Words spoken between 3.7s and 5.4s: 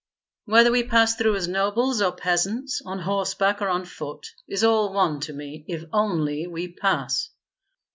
foot, is all one to